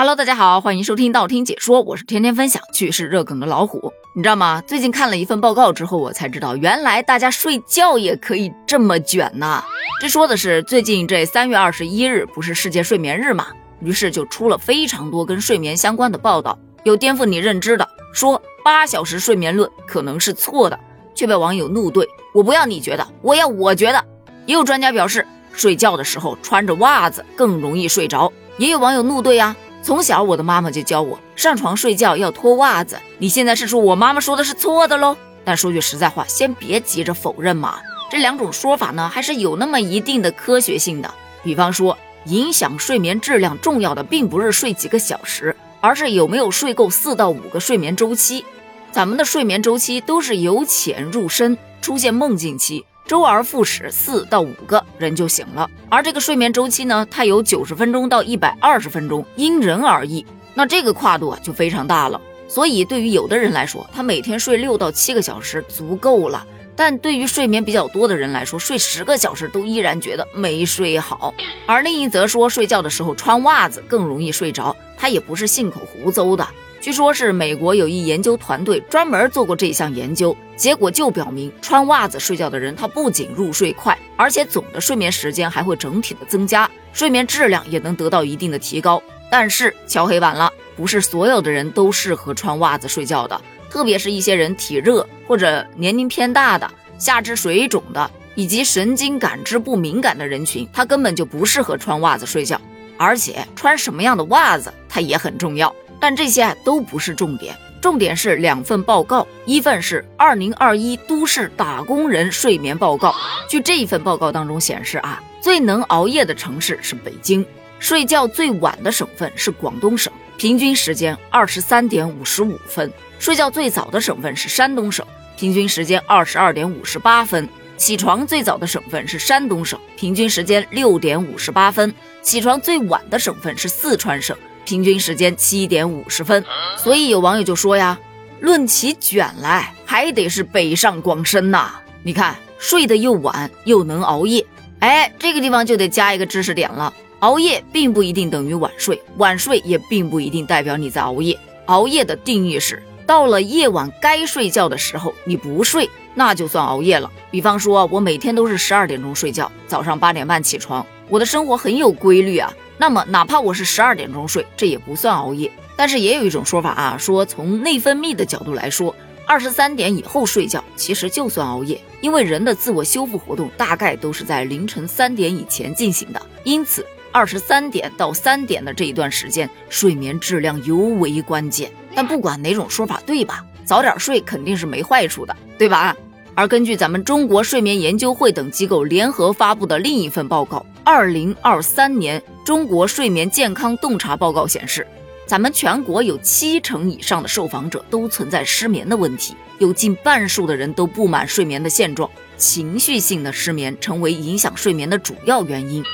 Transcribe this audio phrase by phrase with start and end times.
[0.00, 3.92] Hello，大家好，欢迎收听道听解说，我是天天分享趣事热梗的老虎。
[4.14, 4.62] 你知道吗？
[4.64, 9.60] 最近看了一份报告之后，我才知道原来大家睡觉也可以这么卷呢。
[10.00, 13.48] 这说的是最近这三月二十一日不是世界睡眠日嘛？
[13.80, 20.78] 于是就出了非常多跟睡眠相关的报道，有颠覆你认知的，说八小时睡眠论可能是错的，
[21.12, 22.06] 却被网友怒怼。
[22.32, 24.04] 我不要你觉得，我要我觉得。
[24.46, 28.32] 也有专家表示，睡觉的时候穿着袜子更容易睡着。
[28.58, 29.56] 也有网友怒怼啊。
[29.88, 35.16] 从小我的妈妈就教我上床睡觉要脱袜子，你现在是说我妈妈说的是错的喽？
[35.46, 37.78] 但说句实在话，先别急着否认嘛。
[38.10, 41.10] 这两种说法呢，还是有那么一定的科学性的。
[41.42, 41.96] 比方说，
[42.26, 48.44] 影响睡眠质量重要的并不是睡几个小时，而是有没有睡够四到五个睡眠周期。
[48.92, 52.84] 咱们的睡眠周期都是由浅入深，出现梦境期。
[53.08, 55.68] 周而复始，四到五个人就醒了。
[55.88, 60.26] 而这个睡眠周期呢，它有九十分钟到一百二十分钟，因人而异。
[60.52, 62.20] 那这个跨度啊就非常大了。
[62.46, 66.40] 所以对于有的人来说，他每天睡六到七个小时足够了；
[66.76, 71.32] 但对于睡眠比较多的人来说，睡十个小时都依然觉得没睡好。
[71.64, 76.46] 而另一则说，睡觉的时候穿袜子更容易睡着，他也不是信口胡诌的。
[76.80, 89.02] 据说，是美国有一研究团队专门做过这项研究，结果就表明，穿袜子睡觉的人，他不仅入睡快，而且总的睡眠时间还会整体的增加，睡眠质量也能得到一定的提高。
[89.30, 102.60] 但是敲黑板了，不是所有的人都适合穿袜子睡觉的，特别是一些人体热或者年龄偏大的、下肢水肿的以及神经感知不敏感的人群，他根本就不适合穿袜子睡觉。
[102.96, 105.72] 而且穿什么样的袜子，它也很重要。
[106.00, 113.10] 但这些都不是重点，重点是两份报告，一份是《二零二一都市打工人睡眠报告》。
[113.48, 117.44] 据这一份报告当中显示啊，最能熬夜的城市是北京，
[117.78, 125.04] 睡觉最晚的省份是广东省，平均时间二十三点五十五分；睡觉最早的省份是山东省，
[125.36, 127.44] 平均时间二十二点五十八分；
[127.76, 131.90] 起床最早的省份是山东省，平均时间六点五十八分；
[132.22, 134.36] 起床最晚的省份是四川省。
[134.68, 136.44] 平均时间七点五十分，
[136.76, 137.98] 所以有网友就说呀，
[138.40, 141.70] 论起卷来，还得是北上广深呐。
[142.02, 144.44] 你看，睡得又晚又能熬夜，
[144.80, 146.92] 哎，这个地方就得加一个知识点了。
[147.20, 151.38] 熬夜并不一定等于晚睡，晚睡也并不一定代表你在熬夜。
[151.64, 157.10] 熬夜的定义是，到了夜晚该睡觉的时候你不睡，那就算熬夜了。
[157.30, 162.52] 比方说，我每天都是十二点钟睡觉，早上八点半起床，我的生活很有规律啊。
[162.76, 165.50] 那么，哪怕我是十二点钟睡，这也不算熬夜。
[165.76, 168.94] 但是也有一种说法啊，说从内分泌的角度来说，
[169.26, 181.70] 二十三点以后睡觉其实就算熬夜，因为人的自我修复活动大概都是在凌晨三点以前进行的，因此二十三点到三点的这一段时间，睡眠质量尤为关键。
[181.94, 185.96] 但不管哪种说法对吧，早点睡肯定是没坏处的，对吧？
[186.34, 190.58] 而根据咱们中国睡眠研究会等机构联合发布的另一份报告，
[190.90, 194.86] 《二零二三年中国睡眠健康洞察报告》显示，
[195.26, 205.84] 咱们全国有七成以上的受访者都存在失眠的问题，有近半数的人都不满睡眠的现状，情绪性的失眠成为影响睡眠的主要原因。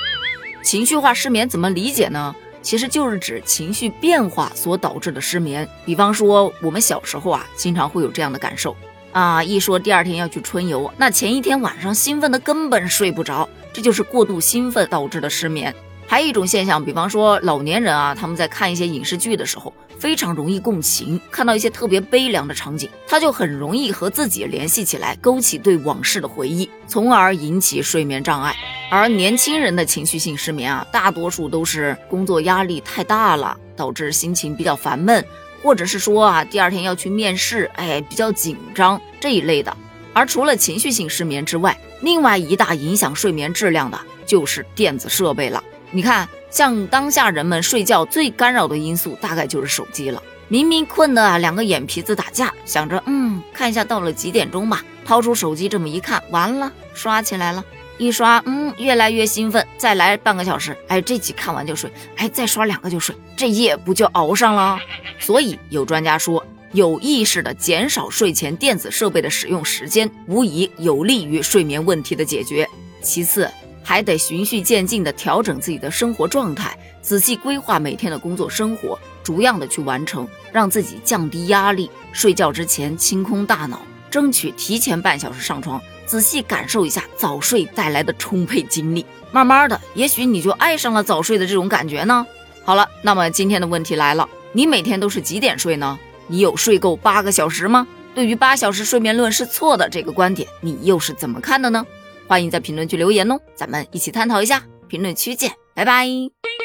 [0.63, 2.33] 情绪化失眠怎么理解呢？
[2.63, 5.69] 其实就是指情绪变化所导致的失眠。
[5.85, 8.77] 比方说，我们小时候啊，经常会有这样的感受。
[9.11, 15.75] 啊，一说第二天要去春游，那前一天晚上兴奋的根本睡不着，这就是过度兴奋导致的失眠。
[16.07, 28.55] 还有一种现象，比方说老年人啊，他们在看一些影视剧的时候，非常容易共情，看到一些特别悲凉的场景，他就很容易和自己联系起来，勾起对往事的回忆，从而引起睡眠障碍。
[28.91, 35.25] 而年轻人的情绪性失眠啊，大多数都是工作压力太大了，导致心情比较烦闷。
[35.63, 39.75] 或者是说啊，第二天要去面试，哎，比较紧张这一类的。
[40.15, 45.63] 而除了情绪性失眠之外，另外一大影响睡眠质量的就是电子设备了。
[45.91, 50.23] 你看，像当下人们睡觉最干扰的因素，大概就是手机了。
[50.49, 57.65] 明明困的两个眼皮子打架，想着嗯，看一下到了几点钟吧，掏出手机这么一看，完了，刷起来了。
[57.97, 64.79] 一刷，嗯，越来越兴奋，再来半个小时，哎，这集看完就睡，哎，再刷两个就睡，这夜不就熬上了？
[65.21, 66.45] 所以有专家说，
[66.75, 72.69] 有意识的减少睡前电子设备的使用时间，无疑有利于睡眠问题的解决。
[73.01, 73.49] 其次，
[73.85, 81.89] 还得循序渐进的调整自己的生活状态，仔细规划每天的工作生活，逐样的去完成，让自己降低压力。
[82.13, 83.81] 睡觉之前清空大脑，
[84.11, 85.81] 争取提前半小时上床。
[86.07, 92.27] 仔细感受一下早睡带来的充沛精力，慢慢的，也许你就爱上了早睡的这种感觉呢。
[92.65, 95.97] 好了，那么今天的问题来了，你每天都是几点睡呢？
[96.27, 97.87] 你有睡够八个小时吗？
[98.15, 101.85] 对于八小时睡眠论是错的这个观点，你又是怎么看的呢？
[102.27, 104.63] 欢迎在评论区留言哦，咱们一起探讨一下。
[104.89, 106.64] 评论区见，拜拜。